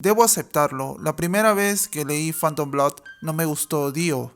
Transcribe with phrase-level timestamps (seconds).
[0.00, 4.32] Debo aceptarlo, la primera vez que leí Phantom Blood no me gustó Dio.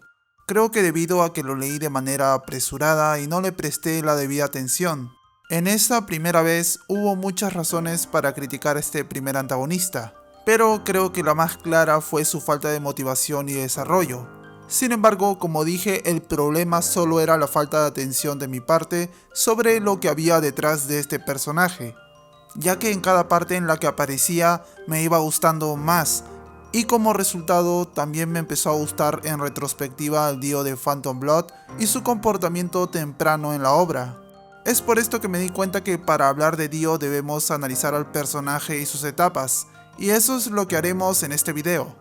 [0.49, 4.17] Creo que debido a que lo leí de manera apresurada y no le presté la
[4.17, 5.13] debida atención.
[5.51, 10.15] En esta primera vez hubo muchas razones para criticar a este primer antagonista,
[10.45, 14.29] pero creo que la más clara fue su falta de motivación y desarrollo.
[14.67, 19.13] Sin embargo, como dije, el problema solo era la falta de atención de mi parte
[19.33, 21.95] sobre lo que había detrás de este personaje
[22.55, 26.25] ya que en cada parte en la que aparecía me iba gustando más,
[26.73, 31.47] y como resultado también me empezó a gustar en retrospectiva el Dio de Phantom Blood
[31.79, 34.19] y su comportamiento temprano en la obra.
[34.65, 38.11] Es por esto que me di cuenta que para hablar de Dio debemos analizar al
[38.11, 39.67] personaje y sus etapas,
[39.99, 41.95] y eso es lo que haremos en este video.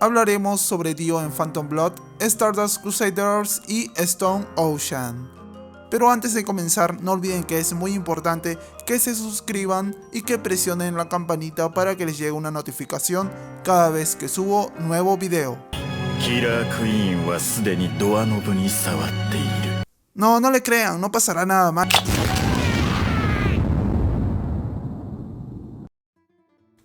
[0.00, 5.45] Hablaremos sobre Dio en Phantom Blood, Stardust Crusaders y Stone Ocean.
[5.90, 10.38] Pero antes de comenzar, no olviden que es muy importante que se suscriban y que
[10.38, 13.30] presionen la campanita para que les llegue una notificación
[13.64, 15.58] cada vez que subo nuevo video.
[20.14, 21.88] No, no le crean, no pasará nada más.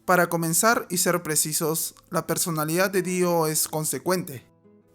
[0.06, 4.51] Para comenzar y ser precisos, la personalidad de Dio es consecuente.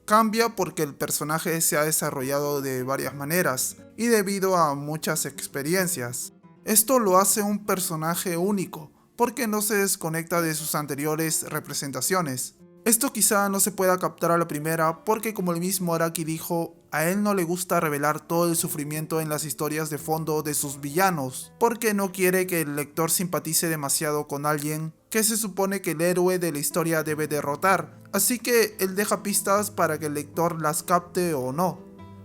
[0.06, 6.32] Cambia porque el personaje se ha desarrollado de varias maneras y debido a muchas experiencias.
[6.64, 12.54] Esto lo hace un personaje único, porque no se desconecta de sus anteriores representaciones.
[12.84, 16.76] Esto quizá no se pueda captar a la primera porque como el mismo Araki dijo,
[16.92, 20.54] a él no le gusta revelar todo el sufrimiento en las historias de fondo de
[20.54, 25.80] sus villanos, porque no quiere que el lector simpatice demasiado con alguien que se supone
[25.80, 30.06] que el héroe de la historia debe derrotar, así que él deja pistas para que
[30.06, 31.78] el lector las capte o no.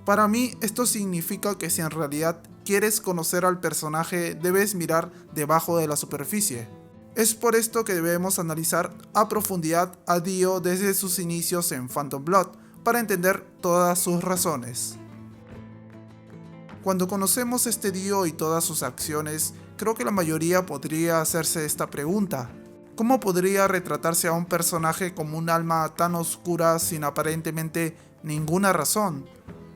[0.05, 5.77] Para mí esto significa que si en realidad quieres conocer al personaje debes mirar debajo
[5.77, 6.69] de la superficie.
[7.15, 12.23] Es por esto que debemos analizar a profundidad a Dio desde sus inicios en Phantom
[12.23, 12.47] Blood,
[12.85, 14.95] para entender todas sus razones.
[16.83, 21.89] Cuando conocemos este Dio y todas sus acciones, creo que la mayoría podría hacerse esta
[21.89, 22.49] pregunta.
[23.01, 29.25] ¿Cómo podría retratarse a un personaje como un alma tan oscura sin aparentemente ninguna razón?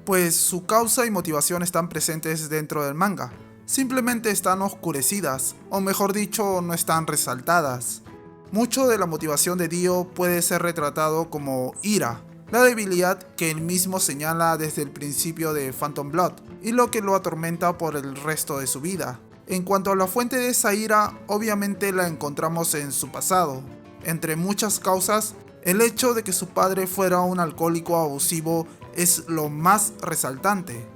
[0.06, 3.34] Pues su causa y motivación están presentes dentro del manga,
[3.66, 8.04] simplemente están oscurecidas, o mejor dicho, no están resaltadas.
[8.52, 12.22] Mucho de la motivación de Dio puede ser retratado como ira,
[12.52, 17.02] la debilidad que él mismo señala desde el principio de Phantom Blood, y lo que
[17.02, 19.20] lo atormenta por el resto de su vida.
[19.48, 23.62] En cuanto a la fuente de esa ira, obviamente la encontramos en su pasado.
[24.04, 29.50] Entre muchas causas, el hecho de que su padre fuera un alcohólico abusivo es lo
[29.50, 30.88] más resaltante.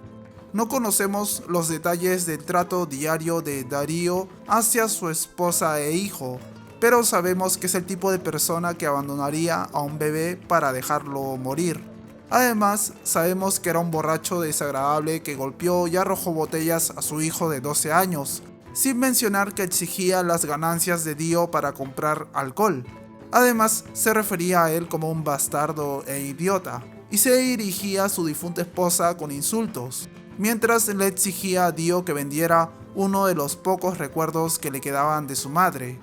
[0.51, 6.39] No conocemos los detalles del trato diario de Darío hacia su esposa e hijo,
[6.79, 11.37] pero sabemos que es el tipo de persona que abandonaría a un bebé para dejarlo
[11.37, 11.83] morir.
[12.29, 17.49] Además, sabemos que era un borracho desagradable que golpeó y arrojó botellas a su hijo
[17.49, 22.85] de 12 años, sin mencionar que exigía las ganancias de Dio para comprar alcohol.
[23.31, 28.25] Además, se refería a él como un bastardo e idiota, y se dirigía a su
[28.25, 33.97] difunta esposa con insultos mientras le exigía a Dio que vendiera uno de los pocos
[33.97, 35.99] recuerdos que le quedaban de su madre.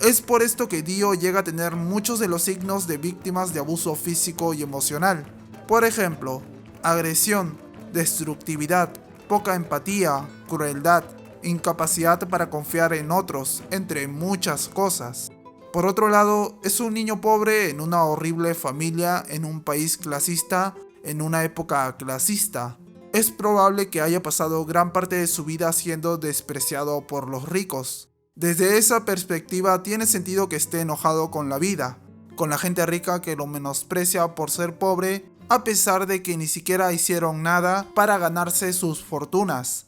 [0.00, 3.60] Es por esto que Dio llega a tener muchos de los signos de víctimas de
[3.60, 5.24] abuso físico y emocional.
[5.66, 6.42] Por ejemplo,
[6.82, 7.58] agresión,
[7.92, 8.90] destructividad,
[9.28, 11.04] poca empatía, crueldad,
[11.42, 15.30] incapacidad para confiar en otros, entre muchas cosas.
[15.72, 20.74] Por otro lado, es un niño pobre en una horrible familia en un país clasista
[21.04, 22.78] en una época clasista
[23.16, 28.10] es probable que haya pasado gran parte de su vida siendo despreciado por los ricos.
[28.34, 31.98] Desde esa perspectiva tiene sentido que esté enojado con la vida,
[32.36, 36.46] con la gente rica que lo menosprecia por ser pobre, a pesar de que ni
[36.46, 39.86] siquiera hicieron nada para ganarse sus fortunas.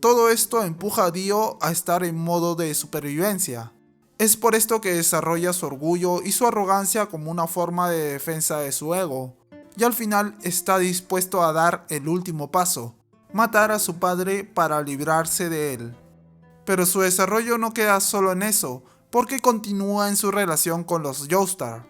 [0.00, 3.72] Todo esto empuja a Dio a estar en modo de supervivencia.
[4.18, 8.58] Es por esto que desarrolla su orgullo y su arrogancia como una forma de defensa
[8.58, 9.38] de su ego
[9.78, 12.96] y al final está dispuesto a dar el último paso,
[13.32, 15.96] matar a su padre para librarse de él.
[16.64, 21.28] Pero su desarrollo no queda solo en eso, porque continúa en su relación con los
[21.30, 21.86] Joestar.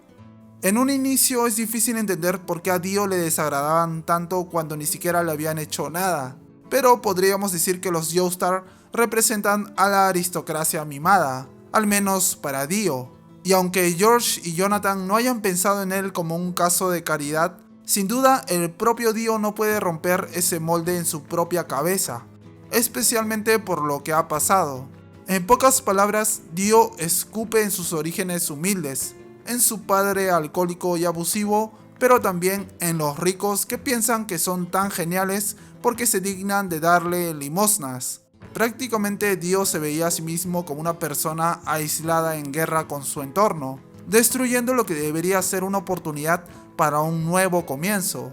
[0.60, 4.86] En un inicio es difícil entender por qué a Dio le desagradaban tanto cuando ni
[4.86, 6.36] siquiera le habían hecho nada,
[6.68, 13.12] pero podríamos decir que los Joestar representan a la aristocracia mimada, al menos para Dio.
[13.44, 17.58] Y aunque George y Jonathan no hayan pensado en él como un caso de caridad,
[17.84, 22.26] sin duda, el propio Dio no puede romper ese molde en su propia cabeza,
[22.72, 24.88] especialmente por lo que ha pasado.
[25.28, 29.14] En pocas palabras, Dio escupe en sus orígenes humildes,
[29.48, 34.70] en su padre alcohólico y abusivo, pero también en los ricos que piensan que son
[34.70, 38.20] tan geniales porque se dignan de darle limosnas.
[38.52, 43.22] Prácticamente Dio se veía a sí mismo como una persona aislada en guerra con su
[43.22, 46.44] entorno, destruyendo lo que debería ser una oportunidad
[46.76, 48.32] para un nuevo comienzo.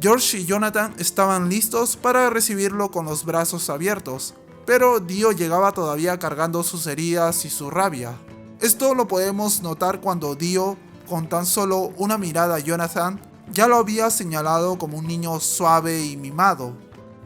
[0.00, 4.34] George y Jonathan estaban listos para recibirlo con los brazos abiertos,
[4.64, 8.14] pero Dio llegaba todavía cargando sus heridas y su rabia.
[8.60, 10.76] Esto lo podemos notar cuando Dio,
[11.08, 13.18] con tan solo una mirada a Jonathan,
[13.50, 16.74] ya lo había señalado como un niño suave y mimado,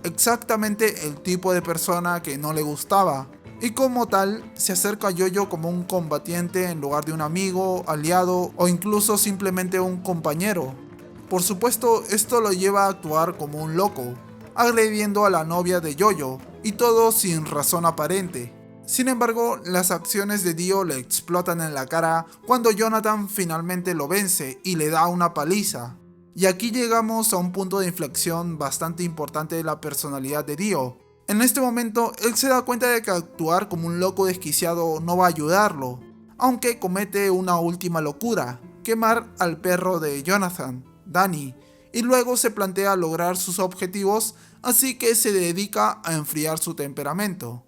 [0.04, 3.26] exactamente el tipo de persona que no le gustaba,
[3.60, 7.82] y como tal se acerca a Yoyo como un combatiente en lugar de un amigo,
[7.88, 10.72] aliado o incluso simplemente un compañero.
[11.28, 14.14] Por supuesto, esto lo lleva a actuar como un loco,
[14.54, 18.52] agrediendo a la novia de Yoyo, y todo sin razón aparente.
[18.86, 24.08] Sin embargo, las acciones de Dio le explotan en la cara cuando Jonathan finalmente lo
[24.08, 25.96] vence y le da una paliza.
[26.34, 30.98] Y aquí llegamos a un punto de inflexión bastante importante de la personalidad de Dio.
[31.28, 35.16] En este momento, él se da cuenta de que actuar como un loco desquiciado no
[35.16, 36.00] va a ayudarlo,
[36.36, 41.54] aunque comete una última locura, quemar al perro de Jonathan, Danny,
[41.94, 47.64] y luego se plantea lograr sus objetivos, así que se dedica a enfriar su temperamento.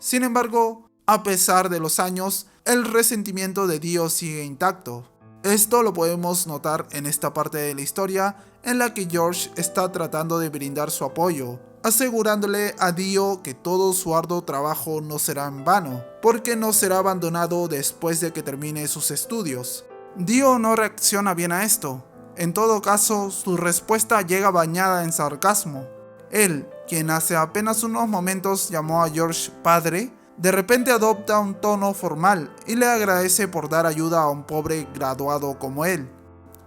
[0.00, 5.04] Sin embargo, a pesar de los años, el resentimiento de Dio sigue intacto.
[5.42, 9.92] Esto lo podemos notar en esta parte de la historia en la que George está
[9.92, 15.46] tratando de brindar su apoyo, asegurándole a Dio que todo su arduo trabajo no será
[15.46, 19.84] en vano, porque no será abandonado después de que termine sus estudios.
[20.16, 22.02] Dio no reacciona bien a esto.
[22.36, 25.99] En todo caso, su respuesta llega bañada en sarcasmo.
[26.30, 31.92] Él, quien hace apenas unos momentos llamó a George padre, de repente adopta un tono
[31.92, 36.08] formal y le agradece por dar ayuda a un pobre graduado como él.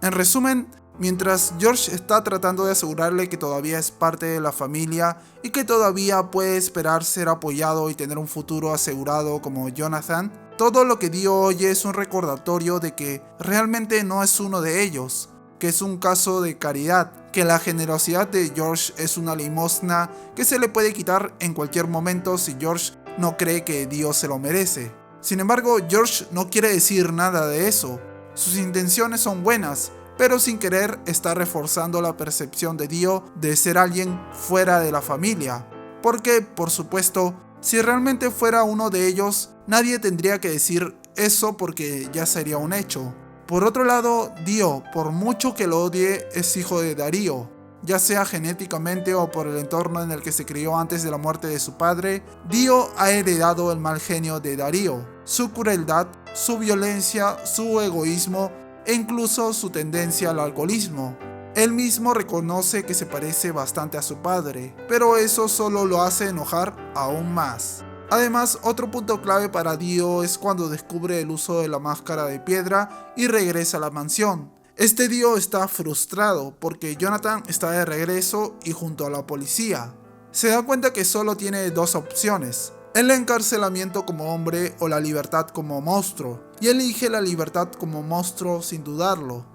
[0.00, 0.68] En resumen,
[0.98, 5.64] mientras George está tratando de asegurarle que todavía es parte de la familia y que
[5.64, 11.10] todavía puede esperar ser apoyado y tener un futuro asegurado como Jonathan, todo lo que
[11.10, 15.82] Dio oye es un recordatorio de que realmente no es uno de ellos, que es
[15.82, 20.68] un caso de caridad, que la generosidad de George es una limosna que se le
[20.68, 24.94] puede quitar en cualquier momento si George no cree que Dios se lo merece.
[25.20, 28.00] Sin embargo, George no quiere decir nada de eso.
[28.34, 33.78] Sus intenciones son buenas, pero sin querer está reforzando la percepción de Dios de ser
[33.78, 35.66] alguien fuera de la familia.
[36.02, 42.08] Porque, por supuesto, si realmente fuera uno de ellos, nadie tendría que decir eso porque
[42.12, 43.12] ya sería un hecho.
[43.46, 47.50] Por otro lado, Dio, por mucho que lo odie, es hijo de Darío,
[47.82, 51.18] ya sea genéticamente o por el entorno en el que se crió antes de la
[51.18, 56.58] muerte de su padre, Dio ha heredado el mal genio de Darío, su crueldad, su
[56.58, 58.50] violencia, su egoísmo
[58.86, 61.14] e incluso su tendencia al alcoholismo.
[61.54, 66.30] Él mismo reconoce que se parece bastante a su padre, pero eso solo lo hace
[66.30, 67.84] enojar aún más.
[68.10, 72.38] Además, otro punto clave para Dio es cuando descubre el uso de la máscara de
[72.38, 74.52] piedra y regresa a la mansión.
[74.76, 79.94] Este Dio está frustrado porque Jonathan está de regreso y junto a la policía.
[80.32, 85.46] Se da cuenta que solo tiene dos opciones, el encarcelamiento como hombre o la libertad
[85.46, 89.46] como monstruo, y elige la libertad como monstruo sin dudarlo.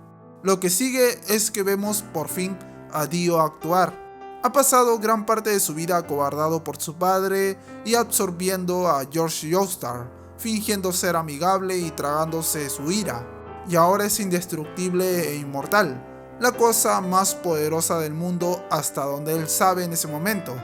[0.41, 2.57] Lo que sigue es que vemos por fin
[2.93, 4.08] a Dio actuar.
[4.41, 9.51] Ha pasado gran parte de su vida acobardado por su padre y absorbiendo a George
[9.51, 13.25] Joestar, fingiendo ser amigable y tragándose su ira
[13.69, 16.03] y ahora es indestructible e inmortal,
[16.39, 20.55] la cosa más poderosa del mundo hasta donde él sabe en ese momento.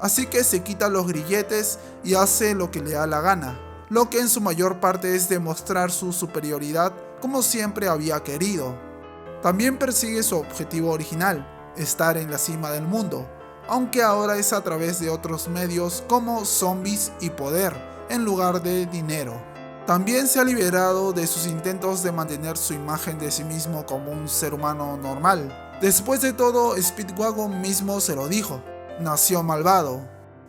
[0.00, 4.08] Así que se quita los grilletes y hace lo que le da la gana, lo
[4.08, 8.74] que en su mayor parte es demostrar su superioridad como siempre había querido.
[9.42, 13.26] También persigue su objetivo original, estar en la cima del mundo,
[13.68, 17.74] aunque ahora es a través de otros medios como zombies y poder,
[18.08, 19.34] en lugar de dinero.
[19.86, 24.10] También se ha liberado de sus intentos de mantener su imagen de sí mismo como
[24.10, 25.78] un ser humano normal.
[25.80, 28.60] Después de todo, Speedwagon mismo se lo dijo,
[28.98, 30.00] nació malvado,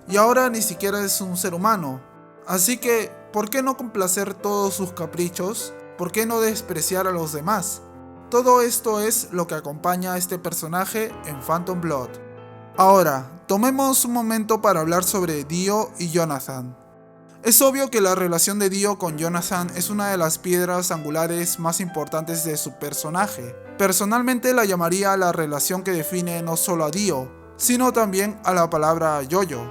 [0.08, 2.02] y ahora ni siquiera es un ser humano.
[2.48, 5.74] Así que, ¿por qué no complacer todos sus caprichos?
[5.98, 7.82] ¿Por qué no despreciar a los demás?
[8.30, 12.10] Todo esto es lo que acompaña a este personaje en Phantom Blood.
[12.76, 16.76] Ahora, tomemos un momento para hablar sobre Dio y Jonathan.
[17.44, 21.58] Es obvio que la relación de Dio con Jonathan es una de las piedras angulares
[21.58, 23.56] más importantes de su personaje.
[23.78, 28.70] Personalmente la llamaría la relación que define no solo a Dio, sino también a la
[28.70, 29.62] palabra Yoyo.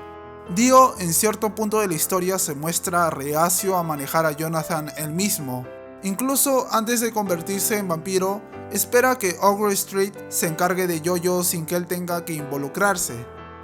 [0.54, 5.12] Dio en cierto punto de la historia se muestra reacio a manejar a Jonathan él
[5.12, 5.66] mismo,
[6.02, 11.66] Incluso antes de convertirse en vampiro, espera que Ogre Street se encargue de Jojo sin
[11.66, 13.14] que él tenga que involucrarse.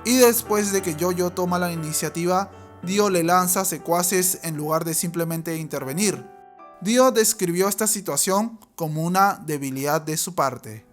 [0.04, 2.50] Y después de que Jojo toma la iniciativa,
[2.82, 6.26] Dio le lanza secuaces en lugar de simplemente intervenir.
[6.80, 10.84] Dio describió esta situación como una debilidad de su parte.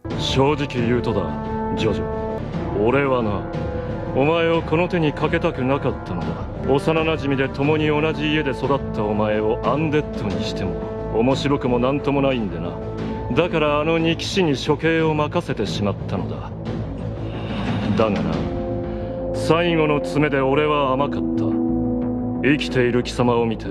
[11.15, 12.71] 面白くもなんともないんでな。
[13.35, 16.51] だからあの二騎士に処刑を任せてしまったのだ。
[17.97, 18.33] だがな
[19.33, 21.43] 最後の爪で俺は甘かった。
[22.41, 23.65] 生きている貴様を見て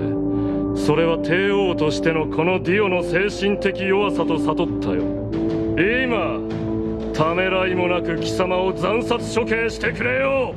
[0.75, 5.03] それは帝王としてのこのディオの精神的弱さと悟ったよ。
[5.75, 6.39] 今
[7.13, 10.53] ためらいもなく貴様を惨殺処刑してくれよ。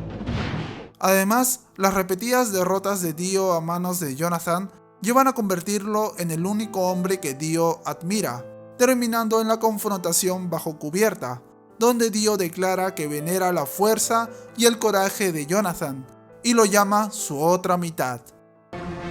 [0.99, 4.69] Además, las repetidas derrotas de Dio a manos de Jonathan
[5.03, 8.47] llevan a convertirlo en el único hombre que Dio admira,
[8.79, 11.43] terminando en la confrontación bajo cubierta,
[11.79, 16.07] donde Dio declara que venera la fuerza y el coraje de Jonathan,
[16.43, 18.21] y lo llama su otra mitad.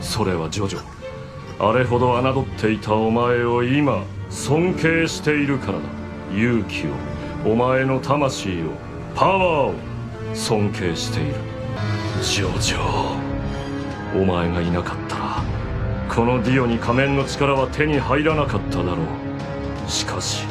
[0.01, 0.25] そ
[16.13, 19.89] このディオに仮面の力は手に入らなかっただろう。
[19.89, 20.45] しかし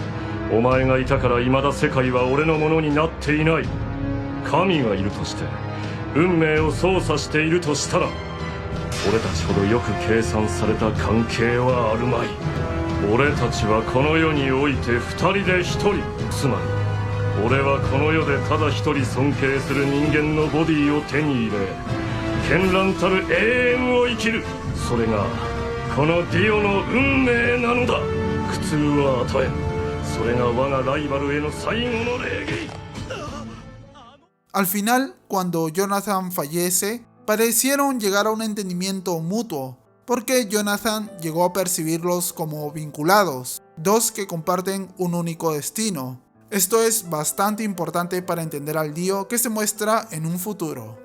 [0.50, 3.64] お前がいたから未だ世界は俺のものになっていない。
[4.50, 5.44] 神がいるとして
[6.14, 8.08] 運命を操作しているとしたら
[9.06, 12.28] 俺たちほどよく計算された関係はあるまい。
[13.12, 15.96] 俺たちはこの世において二人で一人。
[16.30, 21.58] つまり俺はこの世でただ一人尊敬する人間のボディを手に入れ
[22.48, 24.42] 絢爛たる永遠を生きる。
[24.89, 25.25] それが
[25.95, 27.99] このディオの運命なのだ
[28.51, 32.69] 苦痛は与えんそれが我がライバルへの最後の礼儀
[34.55, 41.51] Al final, cuando Jonathan fallece, parecieron llegar a un entendimiento mutuo, porque Jonathan llegó a
[41.51, 46.21] percibirlos como vinculados, dos que comparten un único destino.
[46.51, 50.97] Esto es bastante importante para entender al Dio que se muestra en un futuro.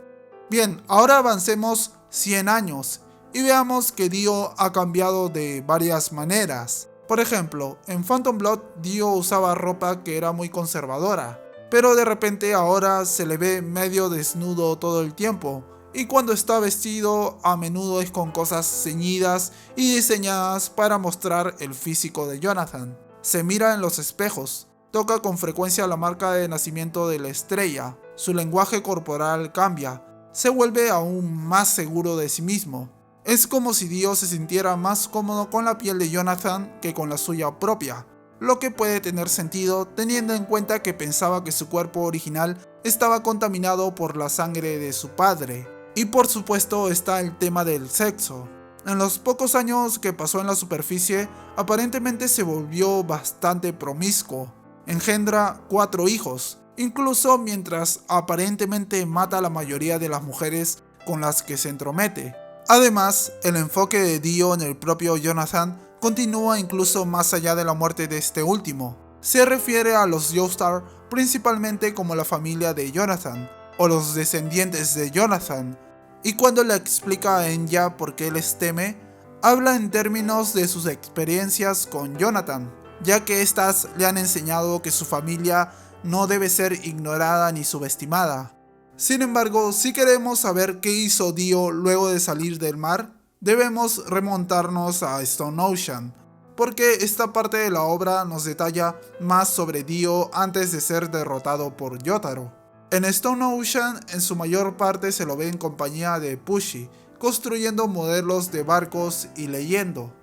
[0.49, 3.01] Bien, ahora avancemos 100 años
[3.36, 6.88] y veamos que Dio ha cambiado de varias maneras.
[7.06, 12.54] Por ejemplo, en Phantom Blood Dio usaba ropa que era muy conservadora, pero de repente
[12.54, 18.00] ahora se le ve medio desnudo todo el tiempo, y cuando está vestido a menudo
[18.00, 22.98] es con cosas ceñidas y diseñadas para mostrar el físico de Jonathan.
[23.22, 27.98] Se mira en los espejos, toca con frecuencia la marca de nacimiento de la estrella,
[28.16, 32.96] su lenguaje corporal cambia, se vuelve aún más seguro de sí mismo.
[33.26, 37.10] Es como si Dios se sintiera más cómodo con la piel de Jonathan que con
[37.10, 38.06] la suya propia,
[38.40, 43.24] lo que puede tener sentido teniendo en cuenta que pensaba que su cuerpo original estaba
[43.24, 45.68] contaminado por la sangre de su padre.
[45.96, 48.48] Y por supuesto está el tema del sexo.
[48.86, 54.54] En los pocos años que pasó en la superficie, aparentemente se volvió bastante promiscuo.
[54.86, 61.42] Engendra cuatro hijos, incluso mientras aparentemente mata a la mayoría de las mujeres con las
[61.42, 62.45] que se entromete.
[62.68, 67.74] Además, el enfoque de Dio en el propio Jonathan continúa incluso más allá de la
[67.74, 68.98] muerte de este último.
[69.22, 75.12] Se refiere a los Joestar principalmente como la familia de Jonathan, o los descendientes de
[75.12, 75.78] Jonathan,
[76.24, 78.98] y cuando le explica a Enya por qué les teme,
[79.44, 84.90] habla en términos de sus experiencias con Jonathan, ya que éstas le han enseñado que
[84.90, 85.72] su familia
[86.04, 88.55] no debe ser ignorada ni subestimada.
[88.98, 95.04] Sin embargo, si queremos saber qué hizo Dio luego de salir del mar, debemos remontarnos
[95.04, 96.16] a Stone Ocean,
[96.56, 101.76] porque esta parte de la obra nos detalla más sobre Dio antes de ser derrotado
[101.76, 102.54] por Yotaro.
[102.90, 107.90] En Stone Ocean en su mayor parte se lo ve en compañía de Pushy, construyendo
[107.90, 110.14] modelos de barcos y leyendo.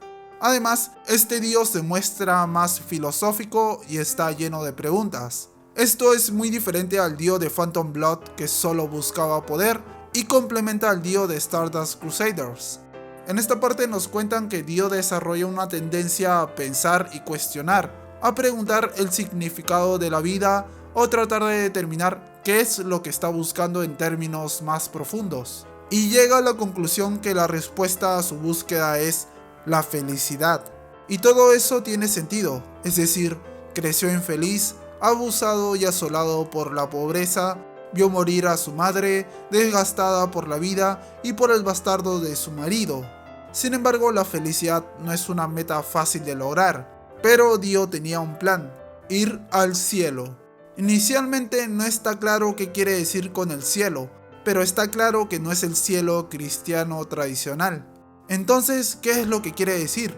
[0.41, 5.51] Además, este dios se muestra más filosófico y está lleno de preguntas.
[5.75, 9.81] Esto es muy diferente al dios de Phantom Blood que solo buscaba poder
[10.13, 12.81] y complementa al dios de Stardust Crusaders.
[13.27, 18.35] En esta parte nos cuentan que Dio desarrolla una tendencia a pensar y cuestionar, a
[18.35, 23.29] preguntar el significado de la vida o tratar de determinar qué es lo que está
[23.29, 25.67] buscando en términos más profundos.
[25.89, 29.29] Y llega a la conclusión que la respuesta a su búsqueda es
[29.65, 30.63] la felicidad.
[31.09, 33.39] Y todo eso tiene sentido, es decir,
[33.75, 37.59] creció infeliz, abusado y asolado por la pobreza,
[37.93, 42.53] vio morir a su madre, desgastada por la vida y por el bastardo de su
[42.53, 43.05] marido.
[43.51, 48.39] Sin embargo, la felicidad no es una meta fácil de lograr, pero Dio tenía un
[48.39, 48.73] plan,
[49.09, 50.39] ir al cielo.
[50.77, 54.09] Inicialmente no está claro qué quiere decir con el cielo,
[54.45, 57.87] pero está claro que no es el cielo cristiano tradicional.
[58.29, 60.17] Entonces, ¿qué es lo que quiere decir?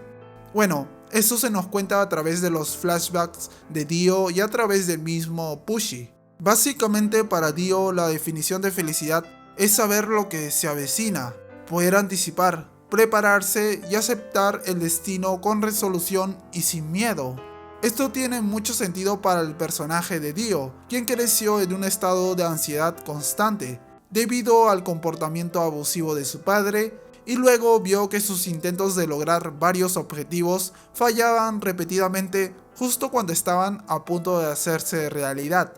[0.52, 4.86] Bueno, eso se nos cuenta a través de los flashbacks de Dio y a través
[4.86, 6.10] del mismo Pushy.
[6.38, 9.24] Básicamente para Dio la definición de felicidad
[9.56, 11.34] es saber lo que se avecina,
[11.68, 17.36] poder anticipar, prepararse y aceptar el destino con resolución y sin miedo.
[17.82, 22.44] Esto tiene mucho sentido para el personaje de Dio, quien creció en un estado de
[22.44, 23.80] ansiedad constante,
[24.10, 29.58] debido al comportamiento abusivo de su padre, y luego vio que sus intentos de lograr
[29.58, 35.74] varios objetivos fallaban repetidamente justo cuando estaban a punto de hacerse realidad.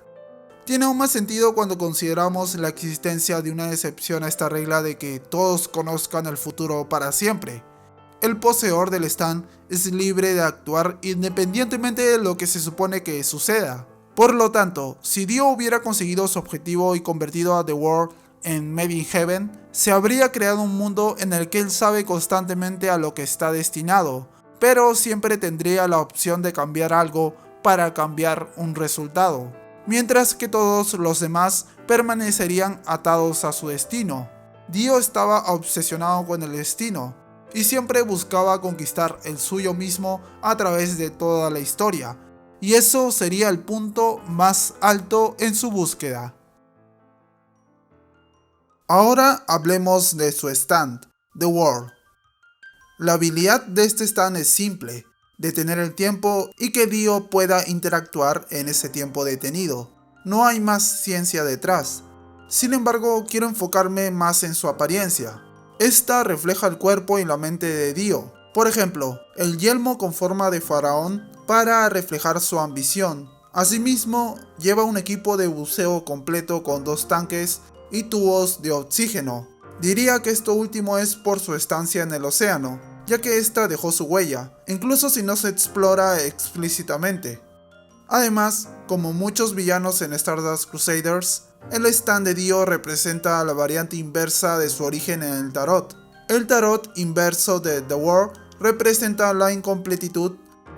[0.65, 4.99] Tiene aún más sentido cuando consideramos la existencia de una excepción a esta regla de
[4.99, 7.63] que todos conozcan el futuro para siempre.
[8.21, 13.23] El poseedor del stand es libre de actuar independientemente de lo que se supone que
[13.23, 13.87] suceda.
[14.17, 18.13] Por lo tanto, si Dio hubiera conseguido su objetivo y convertido a The World
[18.47, 22.97] en Made Heaven, se habría creado un mundo en el que él sabe constantemente a
[22.97, 28.75] lo que está destinado, pero siempre tendría la opción de cambiar algo para cambiar un
[28.75, 29.53] resultado
[29.87, 34.29] mientras que todos los demás permanecerían atados a su destino.
[34.69, 37.15] Dio estaba obsesionado con el destino
[37.55, 42.19] y siempre buscaba conquistar el suyo mismo a través de toda la historia,
[42.61, 46.35] y eso sería el punto más alto en su búsqueda.
[48.89, 51.01] Ahora hablemos de su stand,
[51.37, 51.91] The World.
[52.99, 55.05] La habilidad de este stand es simple,
[55.39, 59.91] detener el tiempo y que Dio pueda interactuar en ese tiempo detenido.
[60.25, 62.05] No hay más ciencia detrás.
[62.49, 65.43] Sin embargo, quiero enfocarme más en su apariencia.
[65.81, 68.33] Esta refleja el cuerpo y la mente de Dio.
[68.55, 73.29] Por ejemplo, el yelmo con forma de faraón para reflejar su ambición.
[73.53, 79.49] Asimismo, lleva un equipo de buceo completo con dos tanques y tubos de oxígeno.
[79.81, 83.93] Diría que esto último es por su estancia en el océano, ya que esta dejó
[83.93, 87.41] su huella, incluso si no se explora explícitamente.
[88.09, 94.59] Además, como muchos villanos en Stardust Crusaders, el stand de Dio representa la variante inversa
[94.59, 95.97] de su origen en el tarot.
[96.29, 100.37] El tarot inverso de The War representa la incompletitud,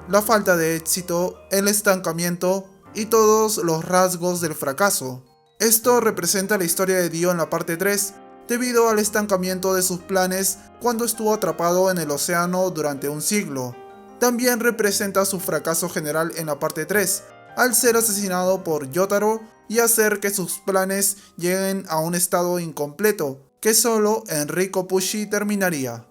[0.09, 5.23] la falta de éxito, el estancamiento y todos los rasgos del fracaso.
[5.59, 8.15] Esto representa la historia de Dio en la parte 3,
[8.47, 13.75] debido al estancamiento de sus planes cuando estuvo atrapado en el océano durante un siglo.
[14.21, 17.25] También representa su fracaso general en la parte 3,
[17.57, 23.41] al ser asesinado por Yotaro y hacer que sus planes lleguen a un estado incompleto,
[23.61, 26.07] que solo Enrico Pushi terminaría.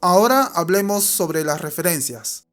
[0.00, 2.47] Ahora hablemos sobre las referencias.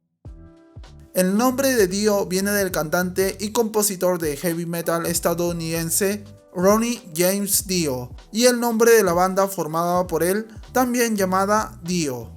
[1.16, 6.22] El nombre de Dio viene del cantante y compositor de heavy metal estadounidense
[6.54, 12.30] Ronnie James Dio, y el nombre de la banda formada por él, también llamada Dio.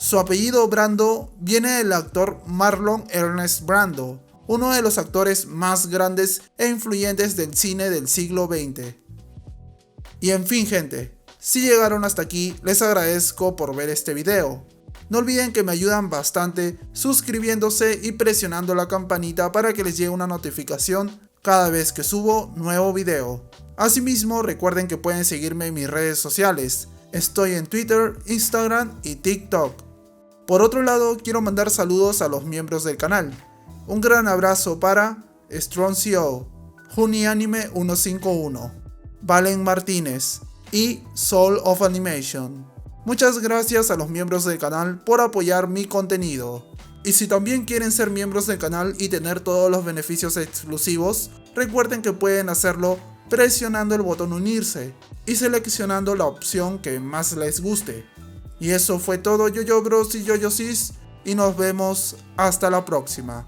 [0.00, 6.42] Su apellido Brando viene del actor Marlon Ernest Brando, uno de los actores más grandes
[6.58, 8.96] e influyentes del cine del siglo XX.
[10.18, 14.66] Y en fin gente, si llegaron hasta aquí les agradezco por ver este video.
[15.10, 20.08] No olviden que me ayudan bastante suscribiéndose y presionando la campanita para que les llegue
[20.08, 21.10] una notificación
[21.42, 23.48] cada vez que subo nuevo video.
[23.76, 26.88] Asimismo, recuerden que pueden seguirme en mis redes sociales.
[27.12, 29.74] Estoy en Twitter, Instagram y TikTok.
[30.46, 33.32] Por otro lado, quiero mandar saludos a los miembros del canal.
[33.86, 36.48] Un gran abrazo para StrongCO,
[36.94, 38.72] JuniAnime 151,
[39.22, 40.40] Valen Martínez
[40.72, 42.73] y Soul of Animation.
[43.06, 46.64] Muchas gracias a los miembros del canal por apoyar mi contenido.
[47.04, 52.00] Y si también quieren ser miembros del canal y tener todos los beneficios exclusivos, recuerden
[52.00, 54.94] que pueden hacerlo presionando el botón unirse
[55.26, 58.06] y seleccionando la opción que más les guste.
[58.58, 60.94] Y eso fue todo yo yo bros y yo yo sis
[61.26, 63.46] y nos vemos hasta la próxima.